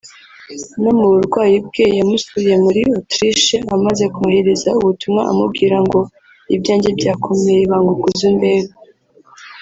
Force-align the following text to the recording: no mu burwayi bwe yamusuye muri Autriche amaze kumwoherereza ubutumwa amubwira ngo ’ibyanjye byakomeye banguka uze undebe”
no 0.81 0.91
mu 0.97 1.05
burwayi 1.13 1.55
bwe 1.67 1.85
yamusuye 1.97 2.53
muri 2.63 2.81
Autriche 2.95 3.57
amaze 3.75 4.03
kumwoherereza 4.13 4.69
ubutumwa 4.79 5.21
amubwira 5.31 5.77
ngo 5.85 5.99
’ibyanjye 6.55 6.89
byakomeye 6.99 7.61
banguka 7.71 8.05
uze 8.09 8.23
undebe” 8.31 8.71